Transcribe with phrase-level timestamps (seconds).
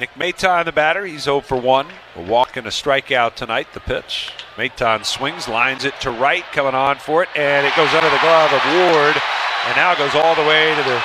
[0.00, 1.86] Nick Maton, the batter, he's 0 for 1.
[2.16, 3.68] A walk and a strikeout tonight.
[3.74, 4.32] The pitch.
[4.56, 8.24] Maton swings, lines it to right, coming on for it, and it goes under the
[8.24, 9.20] glove of Ward,
[9.68, 11.02] and now goes all the way to the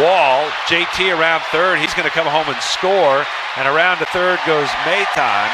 [0.00, 0.48] wall.
[0.64, 1.78] JT around third.
[1.78, 3.26] He's going to come home and score.
[3.60, 5.48] And around to third goes Maton.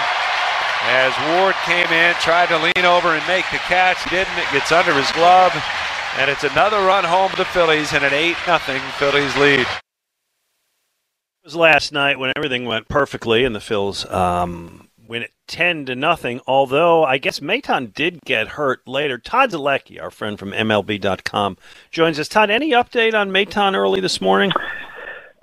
[0.86, 4.04] As Ward came in, tried to lean over and make the catch.
[4.04, 4.38] He didn't.
[4.38, 5.50] It gets under his glove.
[6.16, 9.66] And it's another run home to the Phillies and an 8 0 Phillies lead.
[11.48, 15.96] Was last night when everything went perfectly and the Phils um, win it 10 to
[15.96, 16.42] nothing.
[16.46, 19.16] Although I guess Maton did get hurt later.
[19.16, 21.56] Todd Zolecki, our friend from MLB.com,
[21.91, 22.28] joins us.
[22.28, 24.52] Todd, any update on Maton early this morning?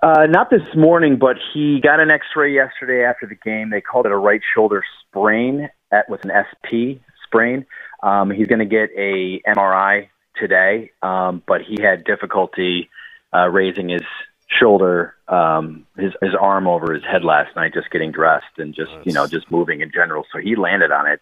[0.04, 3.72] Uh, not this morning, but he got an X-ray yesterday after the game.
[3.72, 7.66] They called it a right shoulder sprain at, with an SP sprain.
[8.04, 12.92] Um, he's going to get a MRI today, um, but he had difficulty
[13.34, 14.04] uh, raising his
[14.48, 18.92] shoulder, um, his his arm over his head last night, just getting dressed and just
[19.04, 20.26] you know just moving in general.
[20.32, 21.22] So he landed on it.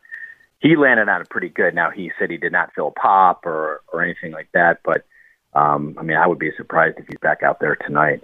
[0.60, 1.76] He landed on it pretty good.
[1.76, 5.06] Now he said he did not feel a pop or or anything like that, but
[5.54, 8.24] um, I mean I would be surprised if he's back out there tonight.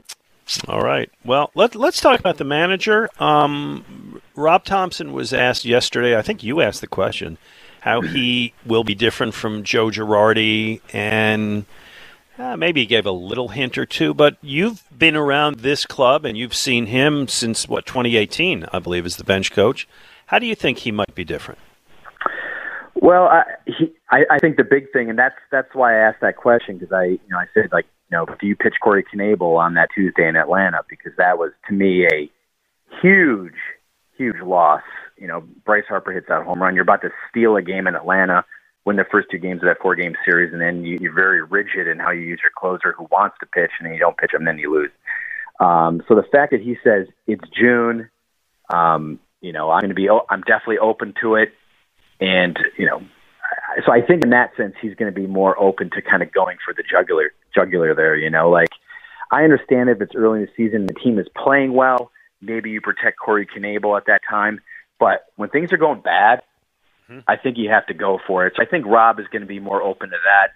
[0.67, 1.11] All right.
[1.23, 3.07] Well, let, let's talk about the manager.
[3.19, 7.37] Um, Rob Thompson was asked yesterday, I think you asked the question,
[7.81, 11.65] how he will be different from Joe Girardi, and
[12.39, 16.25] uh, maybe he gave a little hint or two, but you've been around this club
[16.25, 19.87] and you've seen him since, what, 2018, I believe, as the bench coach.
[20.27, 21.59] How do you think he might be different?
[22.95, 26.21] Well, I, he, I, I think the big thing, and that's that's why I asked
[26.21, 29.05] that question because I, you know, I said like, you know, do you pitch Corey
[29.13, 30.81] Knebel on that Tuesday in Atlanta?
[30.89, 32.29] Because that was to me a
[33.01, 33.55] huge,
[34.17, 34.81] huge loss.
[35.17, 36.75] You know, Bryce Harper hits that home run.
[36.75, 38.43] You're about to steal a game in Atlanta,
[38.89, 41.43] win the first two games of that four game series, and then you, you're very
[41.43, 44.17] rigid in how you use your closer who wants to pitch, and then you don't
[44.17, 44.91] pitch him, then you lose.
[45.59, 48.09] Um, so the fact that he says it's June,
[48.73, 51.53] um, you know, I'm going to be, I'm definitely open to it.
[52.19, 53.01] And, you know,
[53.85, 56.31] so I think in that sense, he's going to be more open to kind of
[56.31, 58.69] going for the jugular, jugular there, you know, like
[59.31, 62.11] I understand if it's early in the season and the team is playing well,
[62.41, 64.59] maybe you protect Corey Knebel at that time.
[64.99, 66.41] But when things are going bad,
[67.09, 67.19] mm-hmm.
[67.27, 68.53] I think you have to go for it.
[68.55, 70.53] So I think Rob is going to be more open to that.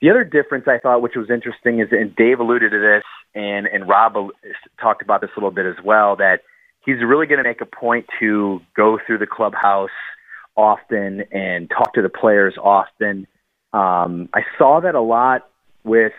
[0.00, 3.04] The other difference I thought, which was interesting, is and Dave alluded to this,
[3.34, 4.14] and and Rob
[4.80, 6.42] talked about this a little bit as well, that
[6.84, 9.90] he's really going to make a point to go through the clubhouse
[10.56, 13.26] often and talk to the players often.
[13.72, 15.48] Um, I saw that a lot
[15.84, 16.12] with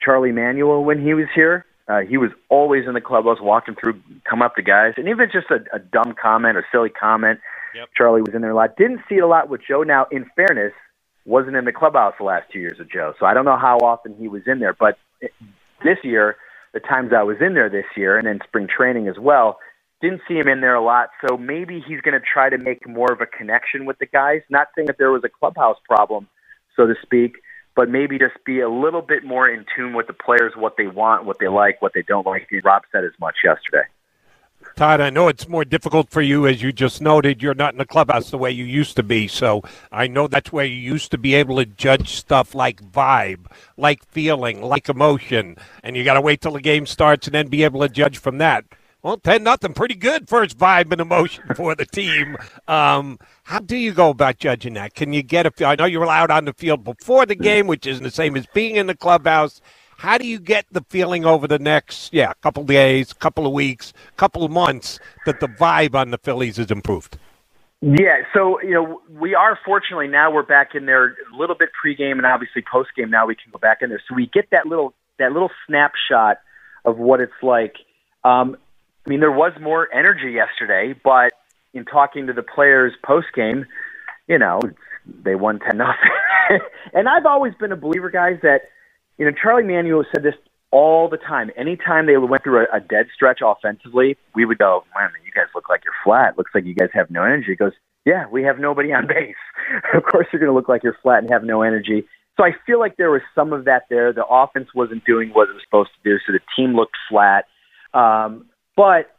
[0.00, 1.64] Charlie Manuel when he was here.
[1.88, 5.28] Uh, he was always in the clubhouse, walking through, come up to guys, and even
[5.32, 7.40] just a, a dumb comment or silly comment.
[7.74, 7.88] Yep.
[7.96, 8.76] Charlie was in there a lot.
[8.76, 9.82] Didn't see it a lot with Joe.
[9.82, 10.72] Now, in fairness,
[11.24, 13.78] wasn't in the clubhouse the last two years with Joe, so I don't know how
[13.78, 14.72] often he was in there.
[14.72, 14.98] But
[15.84, 16.36] this year,
[16.72, 19.58] the times I was in there this year, and then spring training as well,
[20.00, 21.10] didn't see him in there a lot.
[21.26, 24.42] So maybe he's going to try to make more of a connection with the guys.
[24.50, 26.28] Not saying that there was a clubhouse problem,
[26.76, 27.36] so to speak,
[27.76, 30.88] but maybe just be a little bit more in tune with the players, what they
[30.88, 32.48] want, what they like, what they don't like.
[32.64, 33.86] Rob said as much yesterday.
[34.76, 37.42] Todd, I know it's more difficult for you, as you just noted.
[37.42, 39.28] You're not in the clubhouse the way you used to be.
[39.28, 43.46] So I know that's where you used to be able to judge stuff like vibe,
[43.76, 45.56] like feeling, like emotion.
[45.82, 48.18] And you got to wait till the game starts and then be able to judge
[48.18, 48.64] from that.
[49.02, 52.36] Well, 10 nothing, pretty good first vibe and emotion for the team.
[52.68, 54.94] Um, how do you go about judging that?
[54.94, 55.66] Can you get a feel?
[55.68, 58.46] I know you're allowed on the field before the game, which isn't the same as
[58.54, 59.60] being in the clubhouse.
[60.02, 63.92] How do you get the feeling over the next, yeah, couple days, couple of weeks,
[64.16, 67.18] couple of months that the vibe on the Phillies has improved?
[67.80, 71.68] Yeah, so you know we are fortunately now we're back in there a little bit
[71.78, 73.10] pregame and obviously postgame.
[73.10, 76.38] Now we can go back in there, so we get that little that little snapshot
[76.84, 77.76] of what it's like.
[78.24, 78.56] Um,
[79.06, 81.32] I mean, there was more energy yesterday, but
[81.74, 83.66] in talking to the players postgame,
[84.26, 84.58] you know,
[85.06, 86.10] they won ten nothing.
[86.92, 88.62] and I've always been a believer, guys, that
[89.18, 90.34] you know Charlie Manuel said this
[90.70, 91.50] all the time.
[91.56, 95.48] Anytime they went through a, a dead stretch offensively, we would go, "Man, you guys
[95.54, 96.36] look like you're flat.
[96.36, 97.72] Looks like you guys have no energy." He goes,
[98.04, 99.36] "Yeah, we have nobody on base.
[99.94, 102.04] of course, you're going to look like you're flat and have no energy."
[102.36, 104.12] So I feel like there was some of that there.
[104.12, 107.44] The offense wasn't doing what it was supposed to do, so the team looked flat.
[107.92, 109.14] Um, but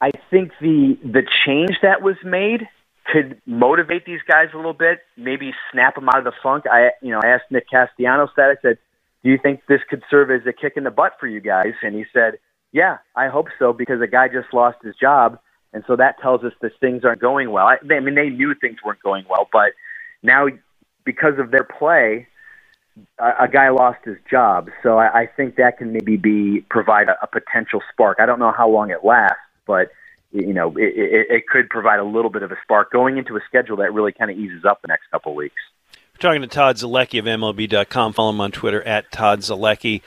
[0.00, 2.68] I think the the change that was made
[3.10, 6.64] could motivate these guys a little bit, maybe snap them out of the funk.
[6.70, 8.50] I you know I asked Nick Castellanos that.
[8.50, 8.78] I said,
[9.22, 11.74] "Do you think this could serve as a kick in the butt for you guys?"
[11.82, 12.38] And he said,
[12.72, 15.38] "Yeah, I hope so because a guy just lost his job,
[15.72, 18.54] and so that tells us that things aren't going well." I, I mean, they knew
[18.54, 19.72] things weren't going well, but
[20.22, 20.46] now
[21.04, 22.28] because of their play,
[23.18, 24.70] a, a guy lost his job.
[24.82, 28.18] So I, I think that can maybe be provide a, a potential spark.
[28.20, 29.90] I don't know how long it lasts, but
[30.32, 33.36] you know it, it, it could provide a little bit of a spark going into
[33.36, 35.60] a schedule that really kind of eases up the next couple of weeks.
[36.14, 38.12] We're talking to Todd Zolecki of MLB.com.
[38.12, 40.02] Follow him on Twitter at Todd Zolecki.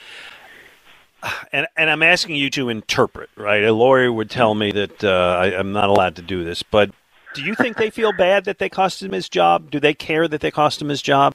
[1.51, 3.63] And, and I'm asking you to interpret, right?
[3.63, 6.91] A lawyer would tell me that uh, I, I'm not allowed to do this, but
[7.33, 9.69] do you think they feel bad that they cost him his job?
[9.69, 11.33] Do they care that they cost him his job?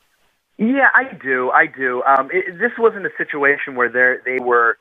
[0.56, 1.50] Yeah, I do.
[1.50, 2.02] I do.
[2.04, 4.78] Um, it, this wasn't a situation where they they were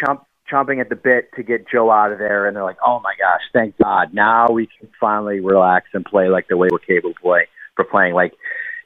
[0.00, 3.00] chomp, chomping at the bit to get Joe out of there, and they're like, "Oh
[3.00, 4.12] my gosh, thank God!
[4.12, 7.84] Now we can finally relax and play like the way we're capable of play for
[7.84, 8.32] playing." Like,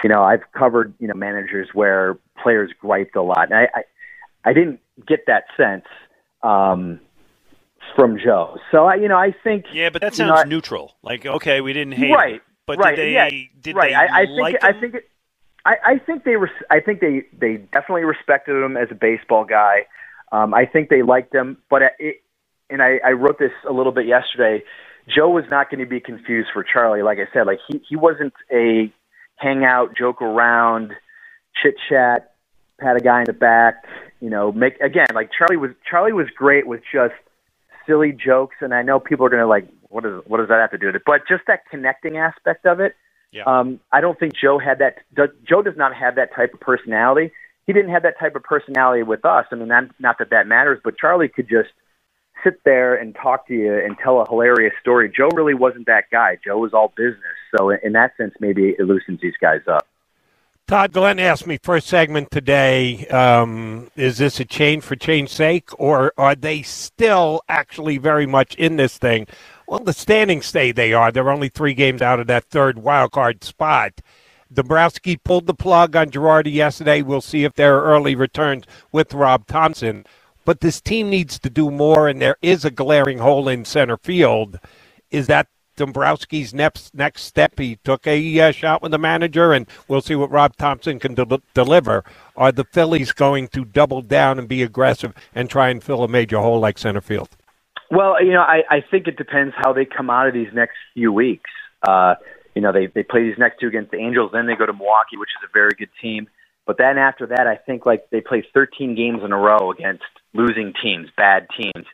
[0.03, 4.51] you know, I've covered you know managers where players griped a lot, and I I,
[4.51, 5.87] I didn't get that sense.
[6.43, 7.01] Um,
[7.97, 8.59] from Joe.
[8.71, 10.95] So I, you know, I think yeah, but that sounds know, neutral.
[11.03, 13.13] Like, okay, we didn't hate right, him, but right, did they?
[13.13, 13.31] Yeah,
[13.61, 13.91] did right.
[13.91, 14.77] they I, I like think him?
[14.77, 15.09] I think it,
[15.65, 19.45] I, I think they res- I think they they definitely respected him as a baseball
[19.45, 19.87] guy.
[20.33, 22.23] Um, I think they liked him, but it,
[22.71, 24.65] and I, I wrote this a little bit yesterday.
[25.07, 27.03] Joe was not going to be confused for Charlie.
[27.03, 28.93] Like I said, like he he wasn't a
[29.37, 30.93] hangout, joke around,
[31.63, 32.33] chit chat,
[32.81, 33.85] pat a guy in the back.
[34.21, 37.15] You know, make again like Charlie was Charlie was great with just
[37.87, 40.61] silly jokes, and I know people are going to like, what does what does that
[40.61, 41.03] have to do with it?
[41.05, 42.95] But just that connecting aspect of it,
[43.33, 43.43] Yeah.
[43.45, 44.99] um, I don't think Joe had that.
[45.47, 47.33] Joe does not have that type of personality.
[47.67, 49.47] He didn't have that type of personality with us.
[49.51, 51.71] I mean, not, not that that matters, but Charlie could just
[52.43, 55.13] sit there and talk to you and tell a hilarious story.
[55.15, 56.39] Joe really wasn't that guy.
[56.45, 57.19] Joe was all business.
[57.57, 59.87] So in, that sense, maybe it loosens these guys up.
[60.67, 65.69] Todd Glenn asked me first segment today um, is this a change for change's sake,
[65.79, 69.27] or are they still actually very much in this thing?
[69.67, 71.11] Well, the standings say they are.
[71.11, 74.01] They're only three games out of that third wild card spot.
[74.53, 77.03] Dombrowski pulled the plug on Girardi yesterday.
[77.03, 80.05] We'll see if there are early returns with Rob Thompson.
[80.45, 83.97] But this team needs to do more, and there is a glaring hole in center
[83.97, 84.59] field.
[85.11, 85.47] Is that
[85.77, 87.59] Dombrowski's next next step?
[87.59, 91.15] He took a uh, shot with the manager, and we'll see what Rob Thompson can
[91.15, 92.05] del- deliver.
[92.37, 96.09] Are the Phillies going to double down and be aggressive and try and fill a
[96.09, 97.29] major hole like center field?
[97.91, 100.77] Well, you know, I, I think it depends how they come out of these next
[100.95, 101.51] few weeks.
[101.87, 102.15] Uh,
[102.55, 104.73] you know, they they play these next two against the Angels, then they go to
[104.73, 106.29] Milwaukee, which is a very good team.
[106.67, 110.05] But then after that, I think like they play 13 games in a row against
[110.33, 111.87] losing teams, bad teams.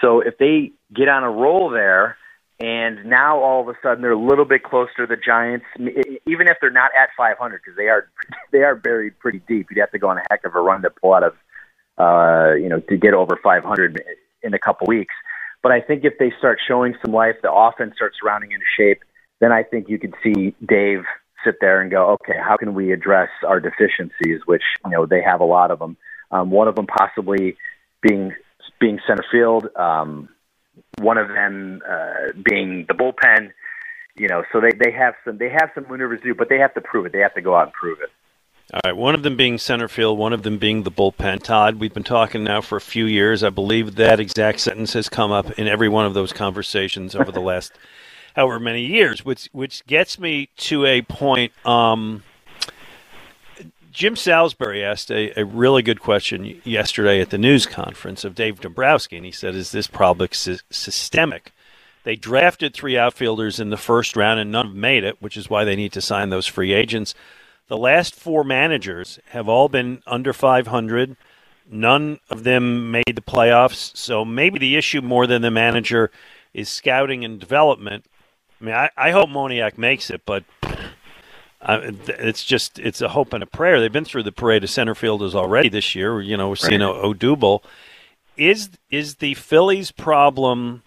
[0.00, 2.16] So if they get on a roll there,
[2.60, 6.48] and now all of a sudden they're a little bit closer to the Giants, even
[6.48, 8.08] if they're not at 500, because they are
[8.52, 9.68] they are buried pretty deep.
[9.70, 11.34] You'd have to go on a heck of a run to pull out of,
[11.98, 14.02] uh, you know, to get over 500
[14.42, 15.14] in a couple weeks.
[15.62, 19.02] But I think if they start showing some life, the offense starts rounding into shape,
[19.40, 21.04] then I think you could see Dave
[21.44, 25.22] sit there and go, okay, how can we address our deficiencies, which you know they
[25.22, 25.96] have a lot of them.
[26.30, 27.56] Um, one of them possibly
[28.02, 28.34] being
[28.80, 29.68] being center field.
[29.76, 30.28] Um,
[31.00, 33.50] one of them uh, being the bullpen.
[34.16, 36.58] You know, so they they have some they have some maneuvers to do, but they
[36.58, 37.12] have to prove it.
[37.12, 38.10] They have to go out and prove it.
[38.74, 41.42] All right, one of them being center field, one of them being the bullpen.
[41.42, 43.42] Todd, we've been talking now for a few years.
[43.42, 47.32] I believe that exact sentence has come up in every one of those conversations over
[47.32, 47.72] the last
[48.38, 51.52] however many years, which which gets me to a point.
[51.66, 52.22] Um,
[53.90, 58.60] Jim Salisbury asked a, a really good question yesterday at the news conference of Dave
[58.60, 61.50] Dombrowski, and he said, "Is this problem sy- systemic?"
[62.04, 65.64] They drafted three outfielders in the first round, and none made it, which is why
[65.64, 67.16] they need to sign those free agents.
[67.66, 71.16] The last four managers have all been under 500.
[71.68, 73.94] None of them made the playoffs.
[73.96, 76.12] So maybe the issue more than the manager
[76.54, 78.06] is scouting and development.
[78.60, 80.44] I mean, I, I hope Moniak makes it, but
[81.62, 83.80] uh, it's just it's a hope and a prayer.
[83.80, 86.20] They've been through the parade of center fielders already this year.
[86.20, 87.62] You know, we're seeing Odubel.
[88.36, 90.82] Is is the Phillies' problem?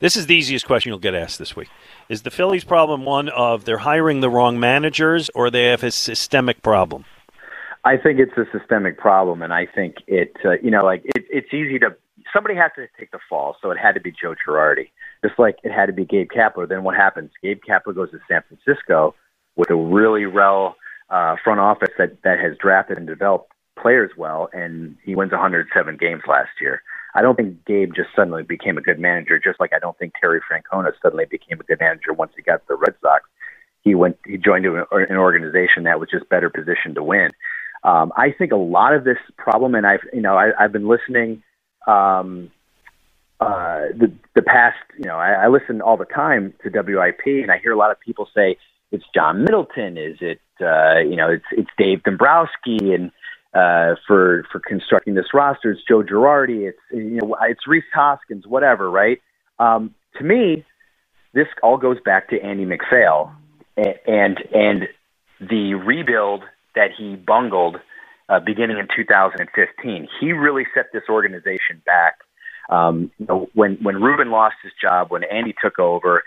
[0.00, 1.68] This is the easiest question you'll get asked this week.
[2.08, 5.90] Is the Phillies' problem one of they're hiring the wrong managers, or they have a
[5.90, 7.04] systemic problem?
[7.84, 11.24] I think it's a systemic problem, and I think it, uh, you know, like it,
[11.30, 11.96] it's easy to
[12.32, 14.90] somebody has to take the fall, so it had to be Joe Girardi,
[15.24, 16.68] just like it had to be Gabe Kapler.
[16.68, 17.30] Then what happens?
[17.42, 19.14] Gabe Kapler goes to San Francisco
[19.56, 20.76] with a really well
[21.10, 25.96] uh, front office that that has drafted and developed players well, and he wins 107
[25.96, 26.82] games last year.
[27.14, 30.12] I don't think Gabe just suddenly became a good manager, just like I don't think
[30.20, 33.24] Terry Francona suddenly became a good manager once he got the Red Sox.
[33.82, 34.84] He went, he joined an
[35.16, 37.30] organization that was just better positioned to win.
[37.84, 40.88] Um, I think a lot of this problem, and I've, you know, I, I've been
[40.88, 41.42] listening
[41.86, 42.50] um,
[43.40, 47.50] uh, the the past, you know, I, I listen all the time to WIP, and
[47.50, 48.56] I hear a lot of people say
[48.90, 53.10] it's John Middleton, is it, uh, you know, it's it's Dave Dombrowski, and
[53.54, 58.46] uh, for for constructing this roster, it's Joe Girardi, it's you know, it's Rhys Hoskins,
[58.46, 59.20] whatever, right?
[59.58, 60.64] Um, to me,
[61.32, 63.32] this all goes back to Andy MacPhail
[63.76, 64.88] and and, and
[65.40, 66.42] the rebuild
[66.74, 67.76] that he bungled
[68.28, 70.08] uh, beginning in 2015.
[70.20, 72.18] He really set this organization back.
[72.68, 76.22] Um, you know, when when Ruben lost his job, when Andy took over,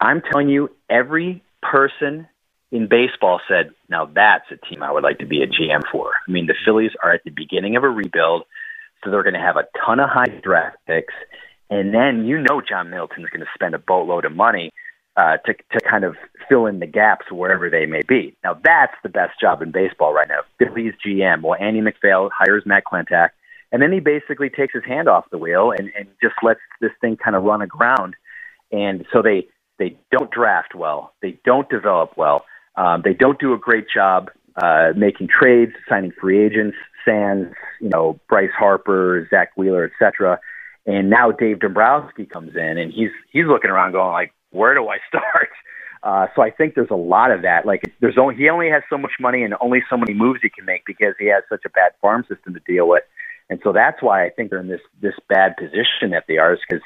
[0.00, 2.28] I'm telling you, every person
[2.70, 6.12] in baseball said, "Now that's a team I would like to be a GM for."
[6.26, 8.44] I mean, the Phillies are at the beginning of a rebuild,
[9.02, 11.14] so they're going to have a ton of high draft picks,
[11.68, 14.72] and then you know John Middleton's going to spend a boatload of money
[15.16, 16.16] uh, to to kind of
[16.48, 18.36] fill in the gaps wherever they may be.
[18.44, 20.40] Now that's the best job in baseball right now.
[20.58, 21.42] Phillies GM.
[21.42, 23.30] Well, Andy MacPhail hires Matt Klentak,
[23.72, 26.90] and then he basically takes his hand off the wheel and, and just lets this
[27.00, 28.14] thing kind of run aground.
[28.72, 29.48] And so they
[29.78, 32.44] they don't draft well, they don't develop well,
[32.76, 37.88] um, they don't do a great job uh, making trades, signing free agents, Sands, you
[37.88, 40.38] know, Bryce Harper, Zack Wheeler, etc.
[40.86, 44.88] And now Dave Dombrowski comes in, and he's he's looking around, going like, where do
[44.88, 45.50] I start?
[46.02, 47.66] Uh, so I think there's a lot of that.
[47.66, 50.48] Like there's only he only has so much money and only so many moves he
[50.48, 53.02] can make because he has such a bad farm system to deal with.
[53.50, 56.54] And so that's why I think they're in this this bad position that they are,
[56.54, 56.82] is because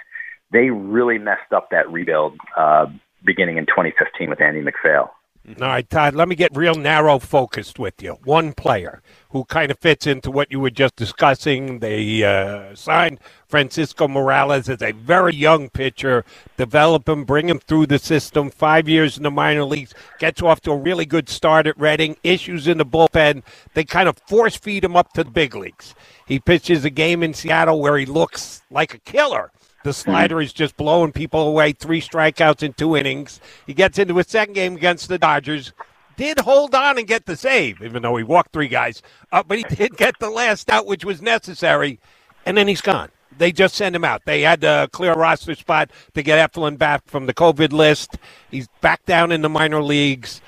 [0.51, 2.87] they really messed up that rebuild uh,
[3.25, 5.11] beginning in 2015 with Andy MacPhail.
[5.47, 8.17] All right, Todd, let me get real narrow focused with you.
[8.25, 11.81] One player who kind of fits into what you were just discussing.
[11.81, 16.25] They uh, signed Francisco Morales as a very young pitcher,
[16.57, 20.63] develop him, bring him through the system, five years in the minor leagues, gets off
[20.63, 23.43] to a really good start at Reading, issues in the bullpen.
[23.75, 25.95] They kind of force feed him up to the big leagues.
[26.27, 29.51] He pitches a game in Seattle where he looks like a killer
[29.85, 31.73] the slider is just blowing people away.
[31.73, 33.41] Three strikeouts in two innings.
[33.67, 35.73] He gets into his second game against the Dodgers.
[36.17, 39.03] Did hold on and get the save, even though he walked three guys.
[39.31, 42.01] Uh, but he did get the last out, which was necessary.
[42.47, 43.11] And then he's gone.
[43.37, 44.23] They just send him out.
[44.25, 48.17] They had to clear a roster spot to get Eflin back from the COVID list.
[48.51, 50.41] He's back down in the minor leagues.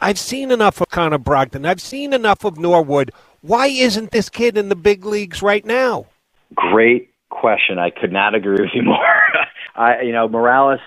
[0.00, 1.66] I've seen enough of Connor Brogdon.
[1.66, 3.10] I've seen enough of Norwood.
[3.40, 6.06] Why isn't this kid in the big leagues right now?
[6.54, 7.78] Great question.
[7.78, 9.22] I could not agree with you more.
[9.74, 10.80] I, you know, Morales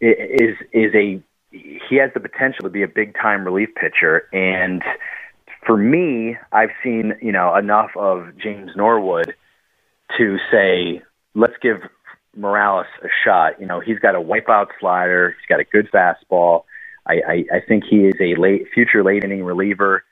[0.00, 4.82] is is a he has the potential to be a big time relief pitcher, and
[5.66, 9.34] for me, I've seen you know enough of James Norwood
[10.18, 11.02] to say
[11.34, 11.78] let's give
[12.36, 13.60] Morales a shot.
[13.60, 16.64] You know, he's got a wipeout slider, he's got a good fastball.
[17.06, 20.04] I, I, I think he is a late future late inning reliever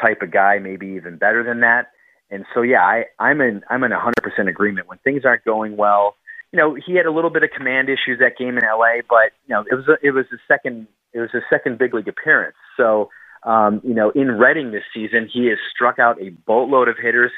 [0.00, 1.90] type of guy, maybe even better than that.
[2.30, 4.88] And so, yeah, I, I'm in I'm in 100% agreement.
[4.88, 6.16] When things aren't going well,
[6.52, 9.32] you know, he had a little bit of command issues that game in LA, but
[9.46, 12.08] you know, it was a, it was a second it was a second big league
[12.08, 12.56] appearance.
[12.76, 13.10] So,
[13.42, 17.32] um, you know, in Reading this season, he has struck out a boatload of hitters,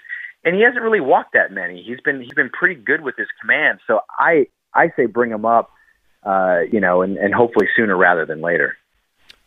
[0.44, 1.82] and he hasn't really walked that many.
[1.82, 3.80] He's been he's been pretty good with his command.
[3.86, 5.70] So I I say bring him up,
[6.24, 8.76] uh, you know, and, and hopefully sooner rather than later.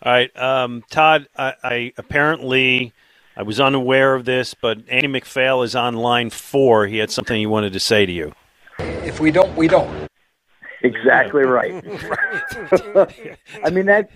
[0.04, 1.28] All right, um, Todd.
[1.38, 2.94] I, I apparently
[3.36, 6.88] I was unaware of this, but Andy MacPhail is on line four.
[6.88, 8.34] He had something he wanted to say to you.
[8.80, 10.10] If we don't, we don't.
[10.84, 11.84] Exactly right.
[13.64, 14.10] I mean that.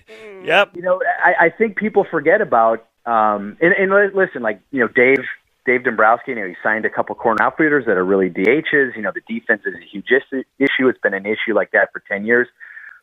[0.43, 0.75] Yep.
[0.75, 2.87] You know, I, I think people forget about.
[3.05, 5.23] Um, and, and listen, like you know, Dave
[5.65, 6.31] Dave Dombrowski.
[6.31, 8.95] You know, he signed a couple corner outfielders that are really DHs.
[8.95, 10.87] You know, the defense is a huge issue.
[10.87, 12.47] It's been an issue like that for ten years.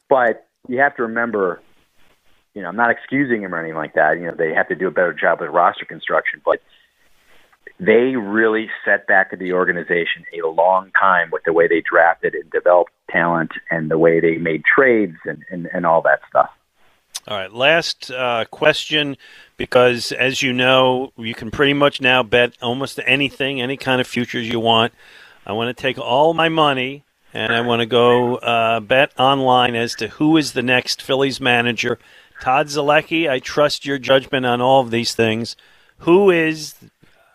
[0.09, 1.61] But you have to remember,
[2.55, 4.19] you know, I'm not excusing him or anything like that.
[4.19, 6.61] You know, they have to do a better job with roster construction, but
[7.79, 12.51] they really set back the organization a long time with the way they drafted and
[12.51, 16.51] developed talent and the way they made trades and, and, and all that stuff.
[17.29, 19.17] All right, last uh, question
[19.57, 24.07] because as you know, you can pretty much now bet almost anything, any kind of
[24.07, 24.93] futures you want
[25.45, 27.05] I want to take all my money
[27.35, 31.41] and I want to go uh, bet online as to who is the next Phillies
[31.41, 31.99] manager.
[32.43, 35.55] Todd Zolecki, I trust your judgment on all of these things.
[35.99, 36.75] Who is?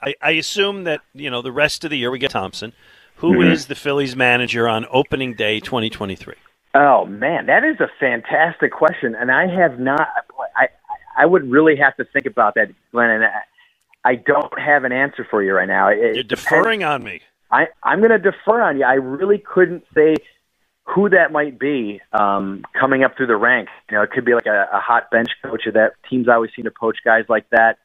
[0.03, 2.73] I, I assume that you know the rest of the year we get Thompson.
[3.17, 3.67] Who is Mhm.
[3.69, 6.35] the Phillies manager on opening day 2023?
[6.75, 10.09] Oh man, that is a fantastic question, and I have not.
[10.57, 10.67] I
[11.17, 13.09] I would really have to think about that, Glenn.
[13.09, 13.41] And I,
[14.03, 15.87] I don't have an answer for you right now.
[15.87, 17.21] It You're depends- deferring on me.
[17.49, 18.83] I I'm going to defer on you.
[18.83, 20.15] I really couldn't say
[20.87, 23.71] who that might be um, coming up through the ranks.
[23.89, 26.51] You know, it could be like a, a hot bench coach, or that teams always
[26.55, 27.77] seem to poach guys like that.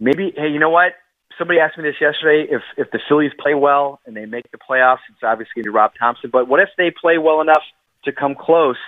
[0.00, 0.94] Maybe, hey, you know what?
[1.38, 2.50] Somebody asked me this yesterday.
[2.50, 5.70] If if the Phillies play well and they make the playoffs, it's obviously going to
[5.70, 6.30] be Rob Thompson.
[6.32, 7.62] But what if they play well enough
[8.04, 8.78] to come close?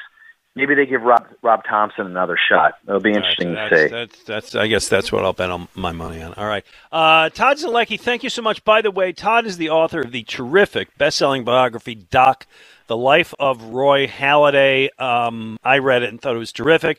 [0.58, 2.78] Maybe they give Rob Rob Thompson another shot.
[2.88, 3.88] It'll be interesting That's, to see.
[3.88, 6.34] that's, that's, I guess that's what I'll bet on my money on.
[6.34, 6.64] All right.
[6.90, 8.64] Uh, Todd Zolecki, thank you so much.
[8.64, 12.44] By the way, Todd is the author of the terrific best-selling biography, Doc,
[12.88, 14.88] The Life of Roy Halladay.
[15.00, 16.98] Um, I read it and thought it was terrific.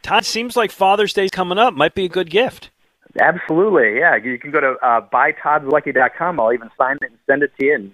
[0.00, 1.74] Todd, seems like Father's Day's coming up.
[1.74, 2.70] Might be a good gift.
[3.20, 4.16] Absolutely, yeah.
[4.16, 6.40] You can go to uh, buytoddslucky.com.
[6.40, 7.92] I'll even sign it and send it to you and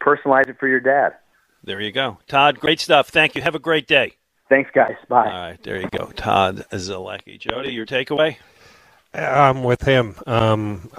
[0.00, 1.16] personalize it for your dad.
[1.62, 2.16] There you go.
[2.28, 3.10] Todd, great stuff.
[3.10, 3.42] Thank you.
[3.42, 4.14] Have a great day.
[4.48, 4.96] Thanks, guys.
[5.08, 5.26] Bye.
[5.26, 6.06] All right, there you go.
[6.16, 7.38] Todd Zolecki.
[7.38, 8.36] Jody, your takeaway?
[9.14, 10.16] I'm with him.
[10.26, 10.90] Um,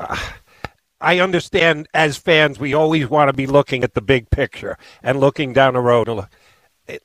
[1.02, 5.20] I understand as fans, we always want to be looking at the big picture and
[5.20, 6.10] looking down the road.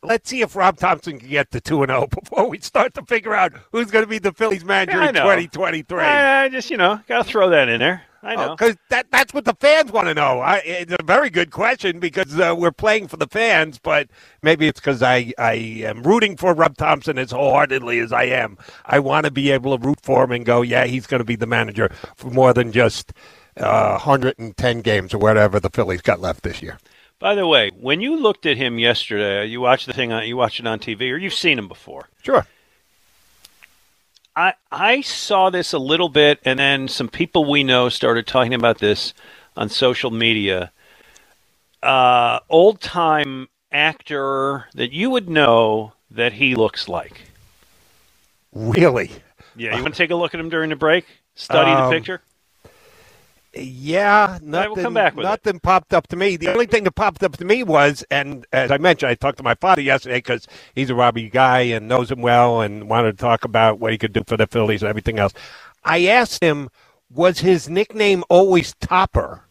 [0.03, 3.03] Let's see if Rob Thompson can get to 2 and 0 before we start to
[3.05, 5.99] figure out who's going to be the Phillies manager Yeah, in 2023.
[6.01, 8.03] I, I just, you know, got to throw that in there.
[8.25, 8.57] I know.
[8.57, 10.41] Because that, that's what the fans want to know.
[10.41, 14.09] I, it's a very good question because uh, we're playing for the fans, but
[14.43, 15.55] maybe it's because I, I
[15.85, 18.57] am rooting for Rob Thompson as wholeheartedly as I am.
[18.87, 21.25] I want to be able to root for him and go, yeah, he's going to
[21.25, 23.13] be the manager for more than just
[23.57, 26.79] uh, 110 games or whatever the Phillies got left this year.
[27.19, 30.37] By the way, when you looked at him yesterday, you watched the thing on you
[30.37, 32.09] watched it on TV, or you've seen him before.
[32.23, 32.47] Sure.
[34.37, 38.55] I I saw this a little bit, and then some people we know started talking
[38.55, 39.15] about this
[39.57, 40.73] on social media.
[41.83, 47.23] Uh, old time actor that you would know that he looks like.
[48.53, 49.11] Really?
[49.57, 51.05] Yeah, you want to take a look at him during the break?
[51.35, 52.23] Study Um, the picture.
[53.57, 55.23] Yeah, nothing, right, we'll come back it.
[55.23, 56.37] nothing popped up to me.
[56.37, 59.39] The only thing that popped up to me was, and as I mentioned, I talked
[59.39, 63.13] to my father yesterday because he's a Robbie guy and knows him well and wanted
[63.13, 65.33] to talk about what he could do for the Phillies and everything else.
[65.85, 66.69] I asked him,
[67.11, 69.43] was his nickname always Topper?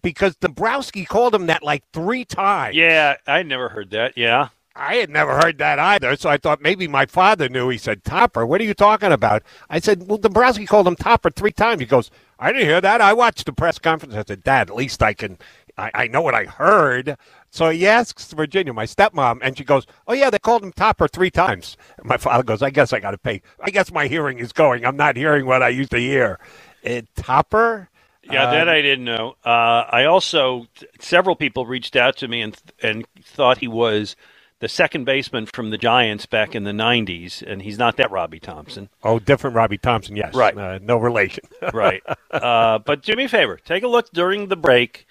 [0.00, 2.76] Because Dombrowski called him that like three times.
[2.76, 4.16] Yeah, I never heard that.
[4.16, 4.50] Yeah.
[4.78, 7.68] I had never heard that either, so I thought maybe my father knew.
[7.70, 9.42] He said, Topper, what are you talking about?
[9.70, 11.80] I said, well, Dombrowski called him Topper three times.
[11.80, 13.02] He goes, I didn't hear that.
[13.02, 14.14] I watched the press conference.
[14.14, 15.38] I said, Dad, at least I can,
[15.78, 17.18] I, I know what I heard.
[17.50, 21.08] So he asks Virginia, my stepmom, and she goes, oh, yeah, they called him Topper
[21.08, 21.76] three times.
[21.98, 23.42] And my father goes, I guess I got to pay.
[23.60, 24.86] I guess my hearing is going.
[24.86, 26.40] I'm not hearing what I used to hear.
[26.86, 27.90] Uh, Topper?
[28.24, 29.36] Yeah, Uh, that I didn't know.
[29.44, 30.66] Uh, I also
[31.00, 34.16] several people reached out to me and and thought he was
[34.60, 38.40] the second baseman from the Giants back in the '90s, and he's not that Robbie
[38.40, 40.34] Thompson, Oh, different Robbie Thompson, yes.
[40.34, 40.56] Right.
[40.56, 41.44] Uh, no relation.
[41.72, 42.02] right?
[42.30, 45.06] uh, but do me a favor, take a look during the break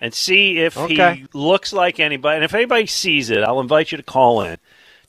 [0.00, 1.14] and see if Okay.
[1.16, 2.36] he looks like anybody.
[2.36, 4.58] And if anybody sees it, I'll invite you to call in.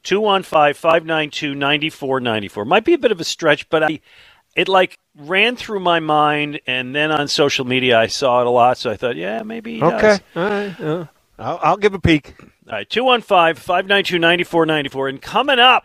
[0.04, 2.66] 215-592-9494.
[2.66, 4.00] Might be a bit of a stretch, but I
[4.56, 8.50] it like ran through my mind and then on social media I saw it a
[8.50, 10.00] lot, so I thought, yeah, maybe he okay.
[10.00, 10.22] does.
[10.36, 11.08] All right.
[11.40, 12.36] I'll, I'll give a peek.
[12.40, 15.08] All right, 215 592 9494.
[15.10, 15.84] And coming up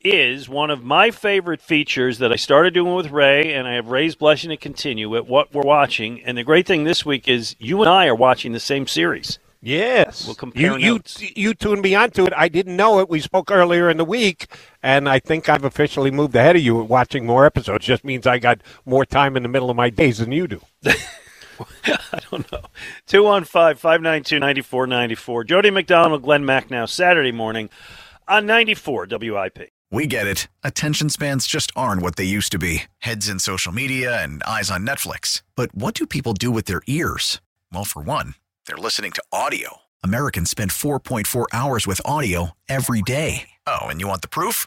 [0.00, 3.88] is one of my favorite features that I started doing with Ray, and I have
[3.88, 6.22] Ray's blessing to continue at what we're watching.
[6.22, 9.38] And the great thing this week is you and I are watching the same series.
[9.60, 10.26] Yes.
[10.26, 11.36] We'll compare you, you, notes.
[11.36, 12.32] you tuned me onto it.
[12.36, 13.08] I didn't know it.
[13.08, 14.46] We spoke earlier in the week,
[14.82, 17.84] and I think I've officially moved ahead of you at watching more episodes.
[17.84, 20.60] Just means I got more time in the middle of my days than you do.
[21.86, 22.62] I don't know.
[23.06, 25.44] 215 592 9494.
[25.44, 27.70] Jody McDonald, Glen Macnow, Saturday morning
[28.28, 29.70] on 94 WIP.
[29.90, 30.48] We get it.
[30.64, 34.70] Attention spans just aren't what they used to be heads in social media and eyes
[34.70, 35.42] on Netflix.
[35.54, 37.40] But what do people do with their ears?
[37.72, 38.34] Well, for one,
[38.66, 39.82] they're listening to audio.
[40.02, 43.48] Americans spend 4.4 hours with audio every day.
[43.66, 44.66] Oh, and you want the proof?